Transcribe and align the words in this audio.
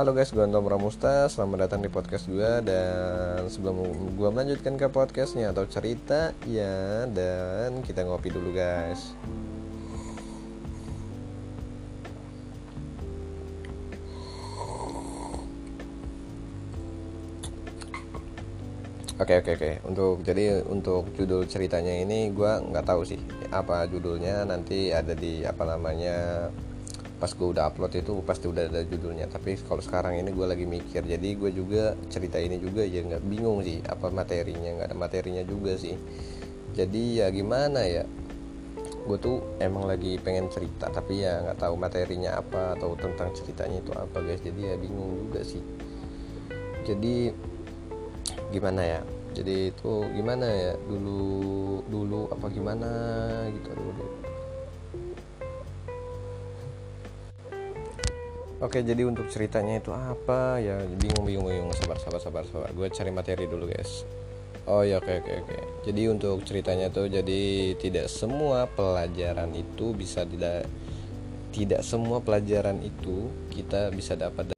Halo 0.00 0.16
guys, 0.16 0.32
gue 0.32 0.40
Anton 0.40 0.64
Pramusta. 0.64 1.28
Selamat 1.28 1.68
datang 1.68 1.84
di 1.84 1.92
podcast 1.92 2.24
gue 2.24 2.64
Dan 2.64 3.52
sebelum 3.52 3.84
gue 4.16 4.28
melanjutkan 4.32 4.80
ke 4.80 4.88
podcastnya 4.88 5.52
Atau 5.52 5.68
cerita 5.68 6.32
ya 6.48 7.04
Dan 7.04 7.84
kita 7.84 8.08
ngopi 8.08 8.32
dulu 8.32 8.48
guys. 8.48 9.12
Oke 19.20 19.44
oke 19.44 19.50
oke. 19.52 19.70
Untuk 19.84 20.24
jadi 20.24 20.64
untuk 20.64 21.12
judul 21.12 21.44
ceritanya 21.44 21.92
ini 21.92 22.32
gue 22.32 22.52
nggak 22.72 22.88
tahu 22.88 23.04
sih 23.04 23.20
apa 23.52 23.84
judulnya. 23.84 24.48
Nanti 24.48 24.96
ada 24.96 25.12
di 25.12 25.44
apa 25.44 25.68
namanya 25.68 26.48
pas 27.20 27.28
gue 27.28 27.48
udah 27.52 27.68
upload 27.68 27.92
itu 28.00 28.24
pasti 28.24 28.48
udah 28.48 28.72
ada 28.72 28.80
judulnya. 28.88 29.28
Tapi 29.28 29.60
kalau 29.68 29.84
sekarang 29.84 30.16
ini 30.16 30.32
gue 30.32 30.46
lagi 30.48 30.64
mikir 30.64 31.04
jadi 31.04 31.28
gue 31.36 31.50
juga 31.52 31.94
cerita 32.08 32.40
ini 32.40 32.56
juga 32.56 32.80
ya 32.82 33.04
nggak 33.04 33.22
bingung 33.28 33.60
sih 33.60 33.84
apa 33.84 34.08
materinya 34.08 34.80
nggak 34.80 34.88
ada 34.90 34.96
materinya 34.96 35.44
juga 35.44 35.76
sih. 35.76 35.94
Jadi 36.72 37.20
ya 37.20 37.28
gimana 37.28 37.84
ya 37.84 38.08
gue 39.00 39.18
tuh 39.20 39.44
emang 39.60 39.84
lagi 39.84 40.16
pengen 40.16 40.48
cerita 40.48 40.88
tapi 40.88 41.20
ya 41.20 41.44
nggak 41.44 41.60
tahu 41.60 41.74
materinya 41.76 42.40
apa 42.40 42.74
atau 42.80 42.96
tentang 42.96 43.28
ceritanya 43.36 43.84
itu 43.84 43.92
apa 43.92 44.18
guys. 44.24 44.40
Jadi 44.40 44.60
ya 44.64 44.74
bingung 44.80 45.28
juga 45.28 45.44
sih. 45.44 45.60
Jadi 46.88 47.28
gimana 48.50 48.82
ya 48.82 49.00
jadi 49.30 49.70
itu 49.70 49.92
gimana 50.10 50.46
ya 50.46 50.72
dulu 50.90 51.22
dulu 51.86 52.20
apa 52.34 52.50
gimana 52.50 52.90
gitu 53.54 53.70
dulu 53.78 54.06
Oke 58.60 58.84
jadi 58.84 59.08
untuk 59.08 59.24
ceritanya 59.32 59.80
itu 59.80 59.88
apa? 59.88 60.60
Ya 60.60 60.84
bingung 60.84 61.24
bingung 61.24 61.48
bingung. 61.48 61.72
Sabar 61.72 61.96
sabar 61.96 62.20
sabar 62.20 62.44
sabar. 62.44 62.68
Gue 62.76 62.92
cari 62.92 63.08
materi 63.08 63.48
dulu 63.48 63.72
guys. 63.72 64.04
Oh 64.68 64.84
ya 64.84 65.00
oke 65.00 65.24
oke 65.24 65.32
oke. 65.48 65.58
Jadi 65.88 66.02
untuk 66.12 66.44
ceritanya 66.44 66.92
tuh 66.92 67.08
jadi 67.08 67.72
tidak 67.80 68.12
semua 68.12 68.68
pelajaran 68.68 69.48
itu 69.56 69.96
bisa 69.96 70.28
tidak 70.28 70.68
tidak 71.56 71.80
semua 71.80 72.20
pelajaran 72.20 72.78
itu 72.84 73.32
kita 73.48 73.88
bisa 73.96 74.12
dapat 74.14 74.52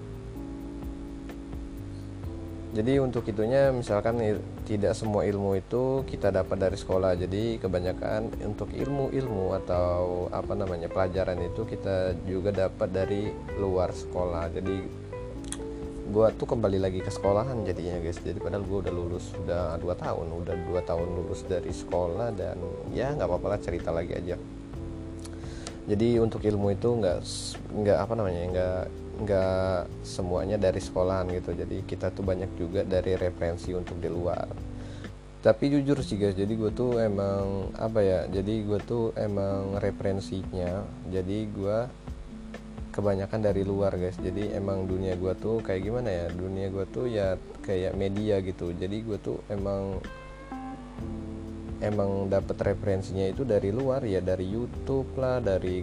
jadi 2.72 3.04
untuk 3.04 3.28
itunya 3.28 3.68
misalkan 3.68 4.16
tidak 4.64 4.96
semua 4.96 5.28
ilmu 5.28 5.60
itu 5.60 6.08
kita 6.08 6.32
dapat 6.32 6.56
dari 6.56 6.76
sekolah. 6.80 7.12
Jadi 7.20 7.60
kebanyakan 7.60 8.32
untuk 8.48 8.72
ilmu-ilmu 8.72 9.52
atau 9.60 10.32
apa 10.32 10.56
namanya 10.56 10.88
pelajaran 10.88 11.36
itu 11.44 11.68
kita 11.68 12.16
juga 12.24 12.48
dapat 12.48 12.88
dari 12.88 13.28
luar 13.60 13.92
sekolah. 13.92 14.48
Jadi 14.56 14.88
gua 16.16 16.32
tuh 16.32 16.48
kembali 16.48 16.80
lagi 16.80 17.04
ke 17.04 17.12
sekolahan 17.12 17.60
jadinya 17.68 18.00
guys. 18.00 18.16
Jadi 18.24 18.40
padahal 18.40 18.64
gua 18.64 18.88
udah 18.88 18.94
lulus 18.96 19.36
udah 19.36 19.76
dua 19.76 19.92
tahun 19.92 20.32
udah 20.32 20.56
dua 20.72 20.80
tahun 20.80 21.08
lulus 21.12 21.44
dari 21.44 21.76
sekolah 21.76 22.32
dan 22.32 22.56
ya 22.96 23.12
nggak 23.12 23.28
apa-apa 23.28 23.46
lah 23.52 23.60
cerita 23.60 23.92
lagi 23.92 24.16
aja 24.16 24.40
jadi 25.82 26.22
untuk 26.22 26.46
ilmu 26.46 26.78
itu 26.78 26.88
nggak 26.94 27.18
nggak 27.74 27.98
apa 27.98 28.12
namanya 28.14 28.42
nggak 28.54 28.82
nggak 29.22 29.78
semuanya 30.02 30.56
dari 30.58 30.80
sekolahan 30.82 31.30
gitu. 31.30 31.54
Jadi 31.54 31.86
kita 31.86 32.10
tuh 32.10 32.26
banyak 32.26 32.50
juga 32.58 32.82
dari 32.82 33.14
referensi 33.18 33.74
untuk 33.74 33.98
di 33.98 34.10
luar. 34.10 34.46
Tapi 35.42 35.74
jujur 35.74 35.98
sih 36.06 36.22
guys 36.22 36.38
jadi 36.38 36.54
gue 36.54 36.70
tuh 36.70 37.02
emang 37.02 37.74
apa 37.74 37.98
ya 37.98 38.20
jadi 38.30 38.62
gue 38.62 38.78
tuh 38.86 39.10
emang 39.18 39.74
referensinya 39.82 40.86
jadi 41.10 41.50
gue 41.50 41.78
kebanyakan 42.94 43.40
dari 43.42 43.66
luar 43.66 43.98
guys. 43.98 44.14
Jadi 44.22 44.54
emang 44.54 44.86
dunia 44.86 45.18
gue 45.18 45.34
tuh 45.34 45.58
kayak 45.64 45.82
gimana 45.82 46.08
ya 46.12 46.26
dunia 46.30 46.70
gue 46.70 46.84
tuh 46.94 47.10
ya 47.10 47.34
kayak 47.66 47.98
media 47.98 48.38
gitu. 48.38 48.70
Jadi 48.70 49.02
gue 49.02 49.18
tuh 49.18 49.42
emang 49.50 49.98
emang 51.82 52.30
dapat 52.30 52.72
referensinya 52.72 53.26
itu 53.26 53.42
dari 53.42 53.74
luar 53.74 54.06
ya 54.06 54.22
dari 54.22 54.46
YouTube 54.46 55.18
lah 55.18 55.42
dari 55.42 55.82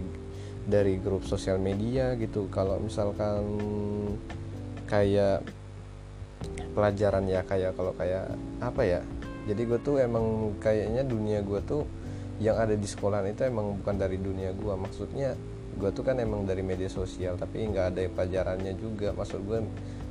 dari 0.64 0.96
grup 0.96 1.28
sosial 1.28 1.60
media 1.60 2.16
gitu. 2.16 2.48
Kalau 2.48 2.80
misalkan 2.80 3.44
kayak 4.88 5.44
pelajaran 6.72 7.28
ya 7.28 7.44
kayak 7.44 7.76
kalau 7.76 7.92
kayak 7.94 8.32
apa 8.64 8.82
ya? 8.82 9.00
Jadi 9.44 9.62
gue 9.68 9.80
tuh 9.80 10.00
emang 10.00 10.56
kayaknya 10.60 11.04
dunia 11.04 11.44
gue 11.44 11.60
tuh 11.64 11.84
yang 12.40 12.56
ada 12.56 12.72
di 12.72 12.88
sekolah 12.88 13.20
itu 13.28 13.44
emang 13.44 13.84
bukan 13.84 13.96
dari 14.00 14.16
dunia 14.16 14.56
gue 14.56 14.72
maksudnya 14.72 15.36
gue 15.76 15.90
tuh 15.92 16.00
kan 16.00 16.16
emang 16.16 16.48
dari 16.48 16.64
media 16.64 16.88
sosial 16.88 17.36
tapi 17.36 17.68
nggak 17.68 17.86
ada 17.92 18.00
pelajarannya 18.16 18.72
juga. 18.80 19.12
Maksud 19.12 19.40
gue 19.44 19.60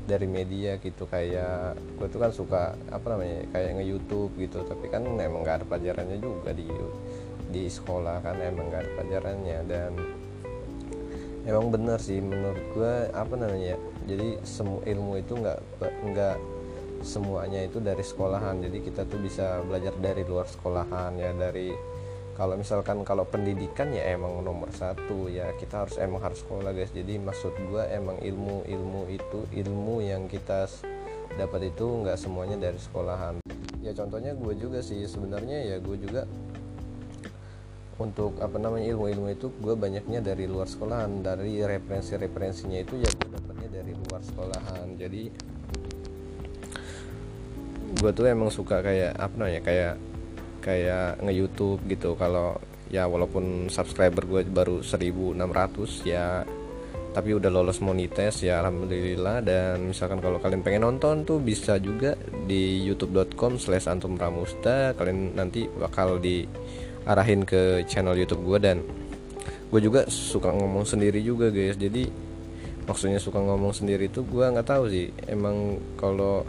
dari 0.09 0.25
media 0.25 0.81
gitu 0.81 1.05
kayak 1.05 1.77
gue 2.01 2.07
tuh 2.09 2.17
kan 2.17 2.33
suka 2.33 2.73
apa 2.89 3.05
namanya 3.13 3.45
kayak 3.53 3.69
nge 3.77 3.85
YouTube 3.85 4.31
gitu. 4.41 4.65
Tapi 4.65 4.89
kan 4.89 5.05
emang 5.05 5.45
nggak 5.45 5.61
ada 5.61 5.65
pelajarannya 5.69 6.17
juga 6.17 6.49
di 6.57 6.65
di 7.53 7.69
sekolah 7.69 8.25
kan 8.25 8.41
emang 8.41 8.73
nggak 8.73 8.81
ada 8.81 8.91
pelajarannya. 8.97 9.59
Dan 9.69 9.91
emang 11.45 11.69
bener 11.69 12.01
sih 12.01 12.17
menurut 12.17 12.65
gue 12.73 12.93
apa 13.13 13.33
namanya 13.37 13.77
jadi 14.09 14.41
semua 14.41 14.81
ilmu 14.89 15.21
itu 15.21 15.37
nggak 15.37 15.59
nggak 16.09 16.37
semuanya 17.05 17.69
itu 17.69 17.77
dari 17.77 18.01
sekolahan. 18.01 18.65
Jadi 18.65 18.77
kita 18.81 19.05
tuh 19.05 19.21
bisa 19.21 19.61
belajar 19.61 19.93
dari 20.01 20.25
luar 20.25 20.49
sekolahan 20.49 21.13
ya 21.15 21.31
dari 21.37 21.71
kalau 22.39 22.55
misalkan 22.55 23.03
kalau 23.03 23.27
pendidikan 23.27 23.91
ya 23.91 24.15
emang 24.15 24.39
nomor 24.39 24.71
satu 24.71 25.27
ya 25.27 25.51
kita 25.59 25.83
harus 25.83 25.99
emang 25.99 26.23
harus 26.23 26.39
sekolah 26.39 26.71
guys. 26.71 26.87
Jadi 26.95 27.19
maksud 27.19 27.51
gue 27.51 27.83
emang 27.91 28.15
ilmu 28.15 28.63
ilmu 28.63 29.11
itu 29.11 29.43
ilmu 29.59 29.99
yang 29.99 30.31
kita 30.31 30.71
dapat 31.35 31.75
itu 31.75 31.83
nggak 31.83 32.15
semuanya 32.15 32.55
dari 32.55 32.79
sekolahan. 32.79 33.43
Ya 33.83 33.91
contohnya 33.91 34.31
gue 34.39 34.55
juga 34.55 34.79
sih 34.79 35.03
sebenarnya 35.03 35.67
ya 35.67 35.75
gue 35.83 35.99
juga 35.99 36.23
untuk 37.99 38.39
apa 38.39 38.55
namanya 38.55 38.87
ilmu-ilmu 38.95 39.35
itu 39.35 39.51
gue 39.59 39.75
banyaknya 39.75 40.23
dari 40.23 40.47
luar 40.47 40.71
sekolahan. 40.71 41.19
Dari 41.19 41.59
referensi-referensinya 41.59 42.79
itu 42.79 43.03
ya 43.03 43.11
gue 43.19 43.35
dapatnya 43.35 43.83
dari 43.83 43.91
luar 43.91 44.23
sekolahan. 44.23 44.95
Jadi 44.95 45.23
gue 47.99 48.11
tuh 48.15 48.25
emang 48.31 48.47
suka 48.47 48.79
kayak 48.79 49.19
apa 49.19 49.35
namanya 49.35 49.59
kayak 49.59 49.93
kayak 50.61 51.23
nge 51.23 51.33
YouTube 51.33 51.79
gitu. 51.89 52.13
Kalau 52.19 52.59
ya 52.89 53.05
walaupun 53.05 53.69
subscriber 53.69 54.25
gue 54.25 54.41
baru 54.49 54.81
1600 54.81 56.09
ya 56.09 56.41
tapi 57.09 57.33
udah 57.33 57.49
lolos 57.49 57.81
monetes 57.81 58.45
ya 58.45 58.61
alhamdulillah. 58.61 59.41
Dan 59.41 59.89
misalkan 59.89 60.21
kalau 60.21 60.37
kalian 60.37 60.61
pengen 60.61 60.85
nonton 60.85 61.25
tuh 61.25 61.41
bisa 61.41 61.81
juga 61.81 62.13
di 62.45 62.85
youtube.com 62.85 63.57
slash 63.57 63.89
antum 63.89 64.13
pramusta. 64.15 64.93
Kalian 64.93 65.33
nanti 65.33 65.65
bakal 65.65 66.21
di 66.21 66.45
arahin 67.09 67.41
ke 67.47 67.83
channel 67.89 68.13
YouTube 68.13 68.45
gue 68.45 68.59
dan 68.61 68.77
gue 69.69 69.81
juga 69.81 70.05
suka 70.09 70.53
ngomong 70.53 70.85
sendiri 70.85 71.21
juga 71.25 71.49
guys. 71.49 71.77
Jadi 71.77 72.29
maksudnya 72.85 73.21
suka 73.21 73.37
ngomong 73.37 73.73
sendiri 73.73 74.09
itu 74.09 74.21
gue 74.25 74.45
nggak 74.45 74.69
tahu 74.69 74.89
sih. 74.89 75.09
Emang 75.25 75.81
kalau 75.97 76.45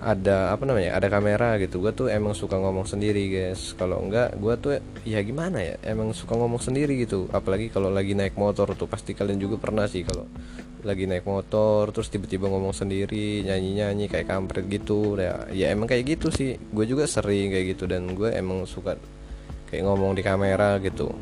ada 0.00 0.56
apa 0.56 0.64
namanya 0.64 0.96
ada 0.96 1.12
kamera 1.12 1.60
gitu. 1.60 1.78
Gue 1.84 1.92
tuh 1.92 2.08
emang 2.08 2.32
suka 2.32 2.56
ngomong 2.56 2.88
sendiri 2.88 3.28
guys. 3.28 3.76
Kalau 3.76 4.00
enggak 4.00 4.32
gue 4.40 4.54
tuh 4.56 4.72
ya 5.04 5.20
gimana 5.20 5.60
ya 5.60 5.76
emang 5.84 6.16
suka 6.16 6.34
ngomong 6.40 6.60
sendiri 6.60 6.96
gitu. 7.04 7.28
Apalagi 7.30 7.68
kalau 7.68 7.92
lagi 7.92 8.16
naik 8.16 8.34
motor 8.40 8.72
tuh 8.72 8.88
pasti 8.88 9.12
kalian 9.12 9.36
juga 9.36 9.60
pernah 9.60 9.84
sih 9.84 10.00
kalau 10.02 10.24
lagi 10.80 11.04
naik 11.04 11.28
motor 11.28 11.92
terus 11.92 12.08
tiba-tiba 12.08 12.48
ngomong 12.48 12.72
sendiri 12.72 13.44
nyanyi-nyanyi 13.44 14.08
kayak 14.08 14.26
kampret 14.32 14.64
gitu. 14.72 15.20
Ya 15.20 15.44
ya 15.52 15.68
emang 15.68 15.84
kayak 15.86 16.16
gitu 16.16 16.32
sih. 16.32 16.56
Gue 16.72 16.88
juga 16.88 17.04
sering 17.04 17.52
kayak 17.52 17.76
gitu 17.76 17.84
dan 17.84 18.08
gue 18.16 18.32
emang 18.32 18.64
suka 18.64 18.96
kayak 19.68 19.84
ngomong 19.84 20.16
di 20.16 20.24
kamera 20.24 20.80
gitu. 20.80 21.12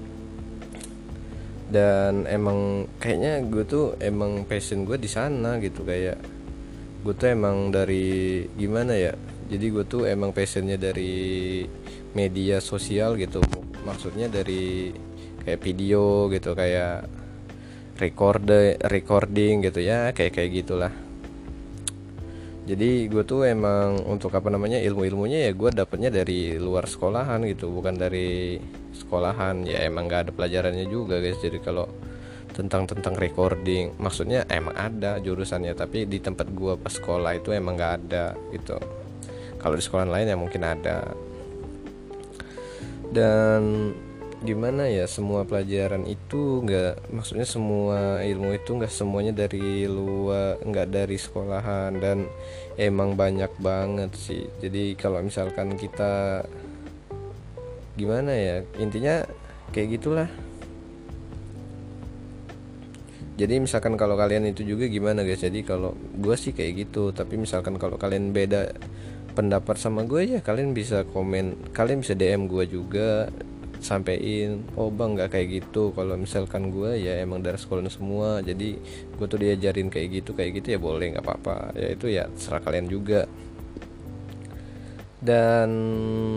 Dan 1.69 2.25
emang 2.31 2.89
kayaknya 3.03 3.45
gue 3.45 3.67
tuh 3.67 3.99
emang 4.01 4.47
passion 4.47 4.87
gue 4.87 4.97
di 4.97 5.11
sana 5.11 5.59
gitu. 5.59 5.83
Kayak 5.83 6.38
gue 7.09 7.15
tuh 7.17 7.33
emang 7.33 7.73
dari 7.73 8.45
gimana 8.53 8.93
ya 8.93 9.17
jadi 9.49 9.65
gue 9.73 9.85
tuh 9.89 10.05
emang 10.05 10.37
passionnya 10.37 10.77
dari 10.77 11.65
media 12.13 12.61
sosial 12.61 13.17
gitu 13.17 13.41
maksudnya 13.89 14.29
dari 14.29 14.93
kayak 15.49 15.65
video 15.65 16.29
gitu 16.29 16.53
kayak 16.53 17.09
record 17.99 18.47
recording 18.87 19.65
gitu 19.67 19.83
ya 19.83 20.15
kayak 20.15 20.33
kayak 20.39 20.51
gitulah. 20.63 20.93
Jadi 22.69 23.09
gue 23.09 23.25
tuh 23.25 23.49
emang 23.49 24.05
untuk 24.05 24.29
apa 24.37 24.53
namanya 24.53 24.77
ilmu 24.77 25.09
ilmunya 25.09 25.49
ya 25.49 25.53
gue 25.57 25.71
dapetnya 25.73 26.13
dari 26.13 26.61
luar 26.61 26.85
sekolahan 26.85 27.41
gitu 27.49 27.73
bukan 27.73 27.97
dari 27.97 28.61
sekolahan 28.93 29.65
ya 29.65 29.89
emang 29.89 30.05
gak 30.05 30.29
ada 30.29 30.33
pelajarannya 30.37 30.85
juga 30.87 31.19
guys. 31.19 31.41
Jadi 31.41 31.59
kalau 31.65 31.89
tentang 32.59 32.91
tentang 32.91 33.15
recording. 33.15 33.95
Maksudnya 34.03 34.43
emang 34.51 34.75
ada 34.75 35.23
jurusannya 35.23 35.79
tapi 35.79 36.11
di 36.11 36.19
tempat 36.19 36.51
gue 36.51 36.75
pas 36.75 36.91
sekolah 36.91 37.39
itu 37.39 37.55
emang 37.55 37.79
gak 37.79 37.95
ada 38.03 38.35
gitu. 38.51 38.75
Kalau 39.63 39.75
di 39.79 39.83
sekolah 39.87 40.11
lain 40.11 40.27
ya 40.27 40.35
mungkin 40.35 40.63
ada. 40.67 41.07
Dan 43.15 43.95
gimana 44.39 44.87
ya 44.87 45.07
semua 45.07 45.43
pelajaran 45.43 46.07
itu 46.07 46.63
nggak 46.63 47.11
maksudnya 47.11 47.43
semua 47.43 48.23
ilmu 48.23 48.55
itu 48.55 48.71
nggak 48.79 48.93
semuanya 48.95 49.35
dari 49.35 49.87
luar 49.87 50.59
nggak 50.63 50.89
dari 50.91 51.15
sekolahan. 51.15 51.95
Dan 51.99 52.27
emang 52.75 53.15
banyak 53.15 53.51
banget 53.63 54.11
sih. 54.19 54.47
Jadi 54.59 54.99
kalau 54.99 55.23
misalkan 55.23 55.79
kita 55.79 56.43
gimana 57.99 58.31
ya 58.31 58.57
intinya 58.79 59.27
kayak 59.75 59.99
gitulah 59.99 60.31
jadi 63.39 63.63
misalkan 63.63 63.95
kalau 63.95 64.19
kalian 64.19 64.51
itu 64.51 64.67
juga 64.67 64.91
gimana 64.91 65.23
guys? 65.23 65.47
Jadi 65.47 65.63
kalau 65.63 65.95
gue 65.95 66.35
sih 66.35 66.51
kayak 66.51 66.91
gitu. 66.91 67.15
Tapi 67.15 67.39
misalkan 67.39 67.79
kalau 67.79 67.95
kalian 67.95 68.35
beda 68.35 68.75
pendapat 69.39 69.79
sama 69.79 70.03
gue 70.03 70.35
ya 70.35 70.43
kalian 70.43 70.75
bisa 70.75 71.07
komen 71.07 71.71
kalian 71.71 72.03
bisa 72.03 72.19
DM 72.19 72.51
gue 72.51 72.67
juga 72.67 73.31
sampein 73.79 74.67
oh 74.75 74.91
bang 74.91 75.15
nggak 75.15 75.31
kayak 75.39 75.49
gitu. 75.63 75.95
Kalau 75.95 76.19
misalkan 76.19 76.75
gue 76.75 76.99
ya 76.99 77.23
emang 77.23 77.39
dari 77.39 77.55
sekolah 77.55 77.87
semua. 77.87 78.43
Jadi 78.43 78.75
gue 79.15 79.27
tuh 79.31 79.39
diajarin 79.39 79.87
kayak 79.87 80.09
gitu 80.19 80.35
kayak 80.35 80.59
gitu 80.59 80.75
ya 80.75 80.79
boleh 80.83 81.15
nggak 81.15 81.23
apa-apa. 81.23 81.79
Ya 81.79 81.89
itu 81.95 82.07
ya 82.11 82.27
serah 82.35 82.59
kalian 82.59 82.91
juga 82.91 83.31
dan 85.19 85.71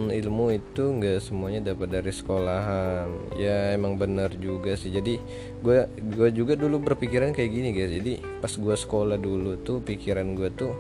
ilmu 0.10 0.58
itu 0.58 0.84
nggak 0.98 1.22
semuanya 1.22 1.74
dapat 1.74 2.02
dari 2.02 2.10
sekolahan. 2.10 3.38
Ya 3.38 3.78
emang 3.78 3.98
benar 4.02 4.34
juga 4.42 4.74
sih. 4.74 4.90
Jadi 4.90 5.22
gue 5.62 5.78
gue 6.18 6.30
juga 6.34 6.58
dulu 6.58 6.82
berpikiran 6.82 7.30
kayak 7.34 7.52
gini 7.54 7.70
guys. 7.74 7.94
Jadi 7.94 8.14
pas 8.42 8.54
gue 8.54 8.76
sekolah 8.76 9.22
dulu 9.22 9.62
tuh 9.62 9.86
pikiran 9.86 10.34
gue 10.34 10.50
tuh 10.54 10.74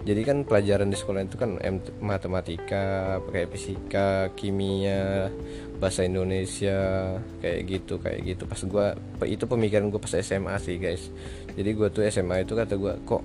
jadi 0.00 0.24
kan 0.24 0.48
pelajaran 0.48 0.88
di 0.88 0.96
sekolah 0.96 1.28
itu 1.28 1.36
kan 1.36 1.60
matematika 2.00 3.20
kayak 3.28 3.52
fisika 3.52 4.32
kimia 4.32 5.28
bahasa 5.76 6.08
Indonesia 6.08 7.20
kayak 7.44 7.60
gitu 7.68 8.00
kayak 8.00 8.20
gitu. 8.24 8.42
Pas 8.48 8.60
gue 8.64 8.86
itu 9.28 9.44
pemikiran 9.44 9.92
gue 9.92 10.00
pas 10.00 10.16
SMA 10.24 10.56
sih 10.56 10.80
guys. 10.80 11.12
Jadi 11.52 11.70
gue 11.76 11.88
tuh 11.92 12.08
SMA 12.08 12.48
itu 12.48 12.56
kata 12.56 12.80
gue 12.80 12.96
kok 13.04 13.20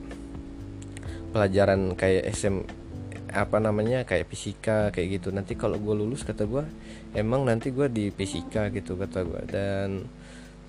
pelajaran 1.32 1.96
kayak 1.96 2.28
SM 2.36 2.85
apa 3.36 3.60
namanya 3.60 4.08
kayak 4.08 4.32
fisika 4.32 4.90
kayak 4.96 5.20
gitu. 5.20 5.36
Nanti 5.36 5.60
kalau 5.60 5.76
gue 5.76 5.92
lulus 5.92 6.24
kata 6.24 6.48
gue 6.48 6.64
emang 7.12 7.44
nanti 7.44 7.76
gue 7.76 7.92
di 7.92 8.10
fisika 8.16 8.72
gitu 8.72 8.96
kata 8.96 9.28
gue 9.28 9.42
dan 9.52 10.08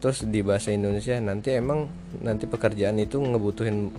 terus 0.02 0.26
di 0.26 0.44
bahasa 0.44 0.74
Indonesia 0.74 1.16
nanti 1.22 1.56
emang 1.56 1.88
nanti 2.20 2.44
pekerjaan 2.44 3.00
itu 3.00 3.16
ngebutuhin 3.16 3.94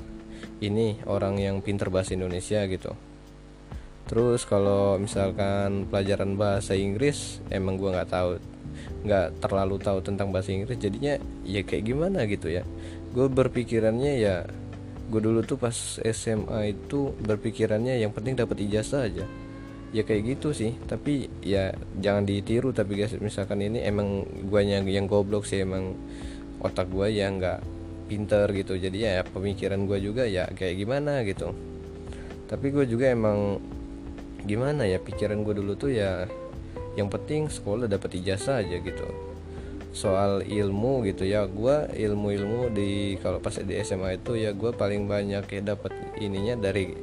ini 0.61 1.01
orang 1.09 1.41
yang 1.41 1.63
pinter 1.63 1.87
bahasa 1.87 2.13
Indonesia 2.13 2.67
gitu. 2.67 2.91
Terus 4.07 4.47
kalau 4.47 4.95
misalkan 4.99 5.87
pelajaran 5.91 6.39
bahasa 6.39 6.75
Inggris 6.75 7.43
emang 7.51 7.75
gue 7.75 7.91
nggak 7.91 8.11
tahu 8.11 8.39
nggak 9.03 9.43
terlalu 9.43 9.75
tahu 9.79 9.99
tentang 10.03 10.31
bahasa 10.31 10.51
Inggris. 10.51 10.79
Jadinya 10.79 11.19
ya 11.43 11.63
kayak 11.63 11.83
gimana 11.87 12.23
gitu 12.27 12.51
ya. 12.51 12.63
Gue 13.11 13.27
berpikirannya 13.31 14.13
ya 14.19 14.47
gue 15.07 15.21
dulu 15.23 15.39
tuh 15.43 15.55
pas 15.55 15.73
SMA 16.03 16.75
itu 16.75 17.15
berpikirannya 17.23 17.99
yang 17.99 18.11
penting 18.11 18.35
dapat 18.35 18.63
ijazah 18.67 19.07
aja. 19.07 19.25
Ya 19.95 20.03
kayak 20.03 20.35
gitu 20.35 20.51
sih 20.51 20.75
tapi 20.87 21.31
ya 21.39 21.71
jangan 21.99 22.27
ditiru. 22.27 22.75
Tapi 22.75 22.99
guys 22.99 23.15
misalkan 23.19 23.63
ini 23.63 23.83
emang 23.83 24.27
gue 24.27 24.61
yang 24.63 24.83
yang 24.85 25.07
goblok 25.07 25.47
sih 25.47 25.63
emang 25.63 25.95
otak 26.59 26.91
gue 26.91 27.07
yang 27.11 27.39
nggak 27.39 27.63
pinter 28.11 28.47
gitu. 28.51 28.75
Jadi 28.75 28.97
ya 29.03 29.23
pemikiran 29.23 29.87
gue 29.87 29.99
juga 30.03 30.27
ya 30.27 30.47
kayak 30.51 30.75
gimana 30.75 31.23
gitu. 31.23 31.55
Tapi 32.47 32.67
gue 32.71 32.85
juga 32.87 33.11
emang 33.11 33.59
gimana 34.47 34.87
ya 34.87 34.99
pikiran 35.03 35.43
gue 35.43 35.59
dulu 35.59 35.75
tuh 35.75 35.91
ya 35.91 36.23
yang 36.95 37.11
penting 37.11 37.51
sekolah 37.51 37.85
dapat 37.85 38.15
ijazah 38.17 38.63
aja 38.63 38.79
gitu 38.79 39.26
soal 39.91 40.43
ilmu 40.43 41.03
gitu 41.07 41.23
ya. 41.23 41.45
Gue 41.47 41.87
ilmu-ilmu 41.91 42.71
di 42.71 43.15
kalau 43.19 43.39
pas 43.43 43.55
di 43.55 43.75
SMA 43.83 44.19
itu 44.21 44.39
ya 44.39 44.51
gue 44.55 44.71
paling 44.71 45.07
banyak 45.07 45.45
ya 45.47 45.61
dapat 45.63 45.93
ininya 46.19 46.59
dari 46.59 46.93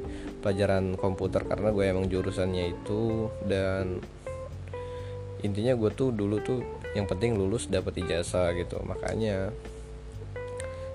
pelajaran 0.40 0.96
komputer. 0.96 1.44
Karena 1.44 1.72
gue 1.72 1.84
emang 1.84 2.06
jurusannya 2.08 2.74
itu 2.76 3.28
dan 3.44 4.00
intinya 5.44 5.76
gue 5.76 5.90
tuh 5.92 6.08
dulu 6.08 6.40
tuh 6.40 6.60
yang 6.96 7.04
penting 7.04 7.36
lulus 7.36 7.68
dapat 7.68 8.00
ijazah 8.00 8.54
gitu. 8.56 8.80
Makanya 8.80 9.52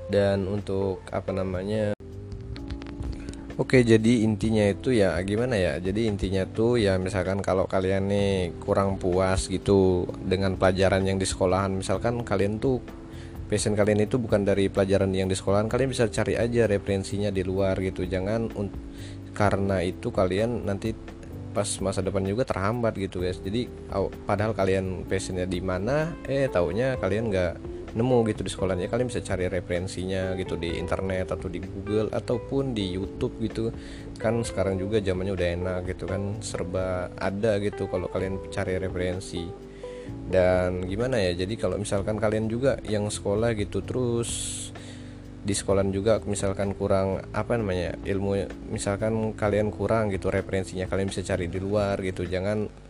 dan 0.09 0.49
untuk 0.49 1.05
apa 1.13 1.29
namanya 1.29 1.93
Oke 3.59 3.83
jadi 3.83 4.23
intinya 4.23 4.63
itu 4.71 4.95
ya 4.95 5.19
gimana 5.19 5.59
ya? 5.59 5.83
Jadi 5.83 6.07
intinya 6.07 6.47
tuh 6.47 6.79
ya 6.79 6.95
misalkan 6.95 7.43
kalau 7.43 7.67
kalian 7.67 8.07
nih 8.07 8.55
kurang 8.63 8.95
puas 8.95 9.51
gitu 9.51 10.07
Dengan 10.23 10.55
pelajaran 10.55 11.03
yang 11.03 11.19
di 11.19 11.27
sekolahan 11.27 11.75
Misalkan 11.75 12.23
kalian 12.23 12.63
tuh 12.63 12.79
passion 13.51 13.75
kalian 13.75 14.07
itu 14.07 14.15
bukan 14.15 14.47
dari 14.47 14.71
pelajaran 14.71 15.11
yang 15.11 15.27
di 15.27 15.35
sekolahan 15.35 15.67
Kalian 15.67 15.91
bisa 15.91 16.07
cari 16.07 16.39
aja 16.39 16.71
referensinya 16.71 17.35
di 17.35 17.43
luar 17.43 17.75
gitu. 17.83 18.07
Jangan 18.07 18.47
karena 19.35 19.83
itu 19.83 20.07
kalian 20.07 20.63
nanti 20.63 20.95
pas 21.51 21.67
masa 21.83 21.99
depan 21.99 22.23
juga 22.23 22.47
terhambat 22.47 22.95
gitu 22.95 23.19
guys. 23.27 23.43
Jadi 23.43 23.67
padahal 24.23 24.55
kalian 24.55 25.03
passionnya 25.03 25.43
di 25.43 25.59
mana 25.59 26.15
Eh 26.31 26.47
taunya 26.47 26.95
kalian 26.95 27.27
nggak 27.27 27.53
nemu 27.93 28.17
gitu 28.29 28.41
di 28.45 28.51
sekolahnya. 28.51 28.91
Kalian 28.91 29.07
bisa 29.09 29.21
cari 29.23 29.49
referensinya 29.49 30.33
gitu 30.37 30.59
di 30.59 30.77
internet 30.77 31.33
atau 31.33 31.47
di 31.49 31.59
Google 31.63 32.13
ataupun 32.13 32.73
di 32.77 32.93
YouTube 32.93 33.41
gitu. 33.41 33.73
Kan 34.17 34.45
sekarang 34.45 34.77
juga 34.77 35.01
zamannya 35.01 35.33
udah 35.33 35.47
enak 35.57 35.79
gitu 35.89 36.05
kan 36.05 36.41
serba 36.43 37.09
ada 37.17 37.57
gitu 37.63 37.89
kalau 37.89 38.09
kalian 38.11 38.37
cari 38.53 38.77
referensi. 38.77 39.45
Dan 40.09 40.85
gimana 40.85 41.21
ya 41.21 41.33
jadi 41.37 41.53
kalau 41.57 41.77
misalkan 41.77 42.17
kalian 42.17 42.49
juga 42.49 42.81
yang 42.85 43.09
sekolah 43.09 43.53
gitu 43.57 43.85
terus 43.85 44.29
di 45.39 45.55
sekolah 45.55 45.87
juga 45.89 46.19
misalkan 46.27 46.75
kurang 46.75 47.23
apa 47.31 47.55
namanya 47.55 47.95
ilmu 48.03 48.43
misalkan 48.75 49.31
kalian 49.39 49.71
kurang 49.71 50.11
gitu 50.11 50.27
referensinya 50.27 50.83
kalian 50.85 51.07
bisa 51.09 51.23
cari 51.25 51.47
di 51.47 51.57
luar 51.61 51.97
gitu. 52.01 52.25
Jangan 52.25 52.88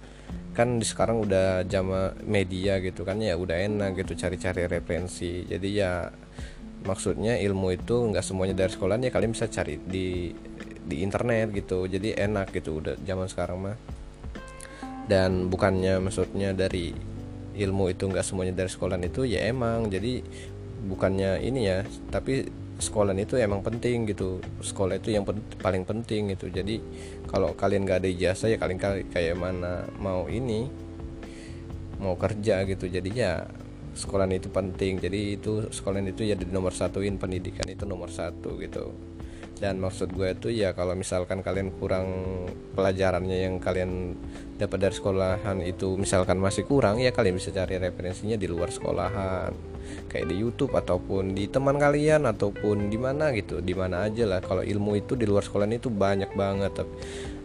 kan 0.54 0.76
di 0.76 0.84
sekarang 0.84 1.24
udah 1.24 1.64
jama 1.64 2.12
media 2.28 2.84
gitu 2.84 3.08
kan 3.08 3.16
ya 3.24 3.40
udah 3.40 3.56
enak 3.56 4.04
gitu 4.04 4.18
cari-cari 4.20 4.68
referensi. 4.68 5.48
Jadi 5.48 5.70
ya 5.72 6.12
maksudnya 6.84 7.40
ilmu 7.40 7.76
itu 7.76 7.96
nggak 8.12 8.24
semuanya 8.24 8.56
dari 8.66 8.72
sekolah 8.72 9.00
ya 9.00 9.12
kalian 9.12 9.31
bisa 9.31 9.48
cari 9.48 9.80
di 9.80 10.36
di 10.84 10.96
internet 11.00 11.56
gitu. 11.56 11.88
Jadi 11.88 12.12
enak 12.12 12.52
gitu 12.52 12.84
udah 12.84 12.96
zaman 13.00 13.28
sekarang 13.31 13.58
mah. 13.72 13.78
Dan 15.08 15.48
bukannya 15.48 15.98
maksudnya 16.04 16.52
dari 16.52 16.92
ilmu 17.56 17.92
itu 17.92 18.06
nggak 18.06 18.25
semuanya 18.28 18.54
dari 18.60 18.70
sekolah 18.70 19.00
itu 19.00 19.24
ya 19.24 19.48
emang. 19.48 19.88
Jadi 19.88 20.22
bukannya 20.80 21.39
ini 21.44 21.62
ya 21.68 21.84
tapi 22.12 22.48
sekolah 22.79 23.12
itu 23.13 23.36
emang 23.36 23.59
penting 23.59 24.07
gitu. 24.07 24.39
Sekolah 24.63 24.98
itu 24.98 25.12
yang 25.12 25.27
pen 25.27 25.43
paling 25.59 25.83
penting 25.83 26.31
gitu. 26.33 26.48
Jadi 26.48 26.79
kalau 27.27 27.53
kalian 27.53 27.83
gak 27.83 28.01
ada 28.01 28.09
ijazah 28.09 28.50
ya 28.50 28.57
kalian 28.57 28.79
kayak 29.12 29.36
mana 29.36 29.86
mau 30.00 30.25
ini 30.31 30.65
mau 32.00 32.15
kerja 32.15 32.63
gitu. 32.63 32.88
Jadi 32.88 33.09
ya 33.12 33.43
sekolah 33.93 34.25
itu 34.31 34.48
penting. 34.48 34.98
Jadi 34.98 35.36
itu 35.36 35.67
sekolah 35.67 36.00
itu 36.01 36.24
ya 36.24 36.39
di 36.39 36.48
nomor 36.48 36.71
satuin 36.71 37.19
pendidikan 37.19 37.67
itu 37.67 37.83
nomor 37.83 38.09
satu 38.09 38.55
gitu. 38.57 38.95
Dan 39.59 39.83
maksud 39.83 40.15
gue 40.15 40.31
itu 40.31 40.48
ya 40.55 40.71
kalau 40.71 40.95
misalkan 40.95 41.43
kalian 41.43 41.75
kurang 41.75 42.07
pelajarannya 42.79 43.43
yang 43.43 43.59
kalian 43.59 44.15
dapat 44.55 44.88
dari 44.88 44.95
sekolahan 44.95 45.59
itu 45.67 46.00
misalkan 46.00 46.39
masih 46.39 46.63
kurang 46.63 47.03
ya 47.03 47.12
kalian 47.12 47.36
bisa 47.36 47.51
cari 47.51 47.75
referensinya 47.75 48.39
di 48.39 48.48
luar 48.48 48.71
sekolahan 48.71 49.69
kayak 50.10 50.27
di 50.29 50.36
YouTube 50.41 50.74
ataupun 50.74 51.38
di 51.38 51.46
teman 51.48 51.77
kalian 51.77 52.25
ataupun 52.27 52.89
di 52.89 52.98
mana 52.98 53.31
gitu. 53.36 53.62
Di 53.62 53.74
mana 53.77 54.10
aja 54.10 54.25
lah. 54.25 54.39
Kalau 54.41 54.65
ilmu 54.65 54.98
itu 54.98 55.13
di 55.13 55.29
luar 55.29 55.46
sekolahan 55.46 55.77
itu 55.77 55.93
banyak 55.93 56.34
banget. 56.34 56.72
Tapi 56.84 56.93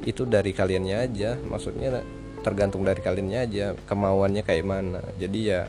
itu 0.08 0.24
dari 0.24 0.50
kaliannya 0.50 0.96
aja. 0.96 1.36
Maksudnya 1.38 2.00
tergantung 2.40 2.82
dari 2.82 3.00
kaliannya 3.04 3.40
aja. 3.44 3.66
Kemauannya 3.86 4.42
kayak 4.42 4.66
mana. 4.66 5.02
Jadi 5.20 5.40
ya 5.44 5.68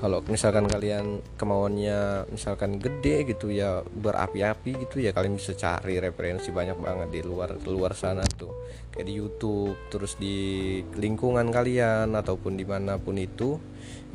kalau 0.00 0.24
misalkan 0.24 0.64
kalian 0.64 1.20
kemauannya 1.36 2.32
misalkan 2.32 2.80
gede 2.80 3.36
gitu 3.36 3.52
ya 3.52 3.84
berapi-api 3.84 4.88
gitu 4.88 5.04
ya 5.04 5.12
kalian 5.12 5.36
bisa 5.36 5.52
cari 5.52 6.00
referensi 6.00 6.48
banyak 6.48 6.80
banget 6.80 7.08
di 7.12 7.20
luar 7.20 7.60
luar 7.68 7.92
sana 7.92 8.24
tuh. 8.24 8.72
Kayak 8.96 9.06
di 9.06 9.14
YouTube 9.20 9.76
terus 9.92 10.16
di 10.16 10.80
lingkungan 10.96 11.52
kalian 11.52 12.16
ataupun 12.16 12.56
di 12.56 12.64
mana 12.64 12.96
pun 12.96 13.20
itu 13.20 13.60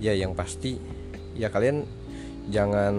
ya 0.01 0.17
yang 0.17 0.33
pasti 0.33 0.81
ya 1.37 1.53
kalian 1.53 1.85
jangan 2.49 2.95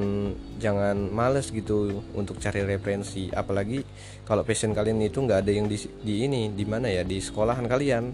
jangan 0.63 1.11
males 1.11 1.51
gitu 1.51 2.07
untuk 2.15 2.39
cari 2.39 2.63
referensi. 2.63 3.35
Apalagi 3.35 3.83
kalau 4.23 4.47
passion 4.47 4.71
kalian 4.71 5.03
itu 5.03 5.27
nggak 5.27 5.43
ada 5.43 5.51
yang 5.51 5.67
di, 5.67 5.75
di 6.07 6.23
ini 6.23 6.55
di 6.55 6.63
mana 6.63 6.87
ya 6.87 7.03
di 7.03 7.19
sekolahan 7.19 7.67
kalian. 7.67 8.05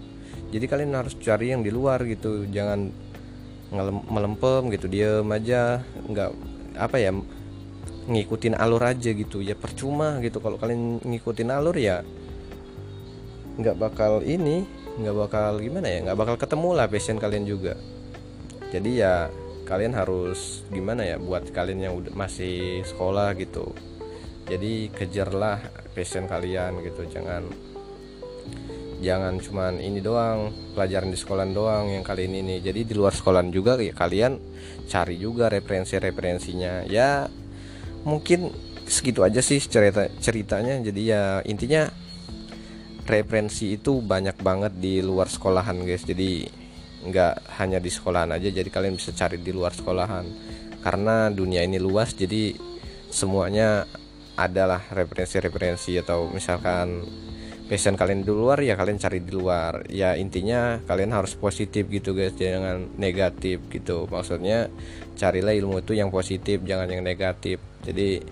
Jadi 0.49 0.65
kalian 0.65 0.97
harus 0.97 1.13
cari 1.21 1.53
yang 1.53 1.61
di 1.61 1.69
luar 1.69 2.01
gitu. 2.09 2.49
Jangan 2.49 3.02
melempem 4.09 4.69
gitu 4.69 4.85
diem 4.85 5.25
aja 5.33 5.81
nggak 6.05 6.29
apa 6.77 6.97
ya 7.01 7.11
ngikutin 8.07 8.53
alur 8.55 8.83
aja 8.85 9.09
gitu. 9.11 9.41
Ya 9.41 9.57
percuma 9.57 10.21
gitu 10.21 10.37
kalau 10.39 10.61
kalian 10.61 11.01
ngikutin 11.01 11.49
alur 11.49 11.75
ya 11.75 12.05
nggak 13.53 13.77
bakal 13.77 14.25
ini 14.25 14.65
nggak 14.97 15.15
bakal 15.17 15.57
gimana 15.57 15.89
ya 15.89 15.99
nggak 16.05 16.17
bakal 16.17 16.35
ketemu 16.37 16.69
lah 16.77 16.85
passion 16.85 17.17
kalian 17.17 17.45
juga. 17.49 17.73
Jadi 18.69 19.01
ya 19.01 19.29
kalian 19.63 19.93
harus 19.95 20.67
gimana 20.69 21.07
ya 21.07 21.17
buat 21.17 21.49
kalian 21.49 21.79
yang 21.89 21.93
udah 21.97 22.13
masih 22.13 22.83
sekolah 22.85 23.33
gitu. 23.39 23.73
Jadi 24.43 24.91
kejarlah 24.91 25.61
passion 25.95 26.27
kalian 26.27 26.83
gitu 26.83 27.07
jangan 27.07 27.47
jangan 29.03 29.37
cuman 29.43 29.83
ini 29.83 29.99
doang 29.99 30.55
pelajaran 30.71 31.11
di 31.11 31.19
sekolah 31.19 31.43
doang 31.51 31.91
yang 31.91 32.01
kali 32.01 32.31
ini 32.31 32.39
nih. 32.39 32.71
Jadi 32.71 32.87
di 32.87 32.93
luar 32.95 33.11
sekolah 33.11 33.43
juga 33.51 33.75
ya 33.77 33.91
kalian 33.91 34.39
cari 34.87 35.19
juga 35.19 35.51
referensi-referensinya. 35.51 36.87
Ya 36.87 37.27
mungkin 38.07 38.55
segitu 38.87 39.27
aja 39.27 39.43
sih 39.43 39.59
cerita 39.59 40.07
ceritanya. 40.23 40.79
Jadi 40.79 41.01
ya 41.03 41.43
intinya 41.43 41.91
referensi 43.03 43.75
itu 43.75 43.99
banyak 43.99 44.39
banget 44.39 44.73
di 44.79 45.03
luar 45.03 45.27
sekolahan 45.27 45.83
guys. 45.83 46.07
Jadi 46.07 46.47
nggak 47.03 47.59
hanya 47.59 47.83
di 47.83 47.91
sekolahan 47.91 48.31
aja 48.31 48.47
jadi 48.47 48.69
kalian 48.71 48.95
bisa 48.95 49.11
cari 49.11 49.43
di 49.43 49.51
luar 49.51 49.75
sekolahan. 49.75 50.23
Karena 50.79 51.27
dunia 51.27 51.63
ini 51.63 51.75
luas 51.79 52.15
jadi 52.15 52.55
semuanya 53.11 53.83
adalah 54.33 54.81
referensi-referensi 54.89 56.01
atau 56.01 56.31
misalkan 56.33 57.05
passion 57.67 57.95
kalian 57.95 58.27
di 58.27 58.31
luar 58.31 58.59
ya 58.59 58.75
kalian 58.75 58.99
cari 58.99 59.19
di 59.23 59.31
luar. 59.31 59.87
Ya 59.87 60.15
intinya 60.19 60.79
kalian 60.83 61.15
harus 61.15 61.35
positif 61.37 61.87
gitu 61.87 62.13
guys. 62.13 62.35
Jangan 62.35 62.99
negatif 62.99 63.63
gitu. 63.71 64.05
Maksudnya 64.07 64.67
carilah 65.15 65.55
ilmu 65.55 65.81
itu 65.81 65.95
yang 65.95 66.11
positif 66.11 66.61
jangan 66.67 66.91
yang 66.91 67.03
negatif. 67.03 67.63
Jadi 67.83 68.23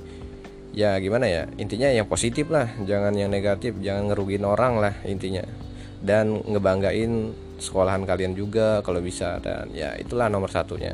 ya 0.76 0.96
gimana 1.00 1.28
ya? 1.28 1.44
Intinya 1.56 1.90
yang 1.92 2.08
positif 2.08 2.52
lah. 2.52 2.68
Jangan 2.84 3.16
yang 3.16 3.32
negatif 3.32 3.78
jangan 3.80 4.12
ngerugin 4.12 4.44
orang 4.44 4.80
lah 4.80 4.94
intinya. 5.08 5.44
Dan 6.02 6.42
ngebanggain 6.44 7.32
sekolahan 7.62 8.04
kalian 8.04 8.34
juga 8.36 8.84
kalau 8.84 9.00
bisa. 9.00 9.40
Dan 9.40 9.72
ya 9.72 9.96
itulah 9.96 10.28
nomor 10.28 10.52
satunya 10.52 10.94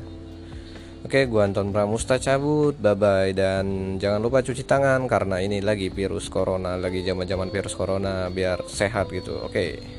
Oke, 1.07 1.23
gua 1.23 1.47
Anton 1.47 1.71
Pramusta 1.71 2.19
cabut. 2.19 2.75
Bye 2.83 2.99
bye 2.99 3.31
dan 3.31 3.95
jangan 3.95 4.19
lupa 4.19 4.43
cuci 4.43 4.67
tangan 4.67 5.07
karena 5.07 5.39
ini 5.39 5.63
lagi 5.63 5.87
virus 5.87 6.27
corona, 6.27 6.75
lagi 6.75 6.99
zaman-zaman 6.99 7.47
virus 7.47 7.79
corona 7.79 8.27
biar 8.27 8.67
sehat 8.67 9.07
gitu. 9.15 9.39
Oke. 9.39 9.96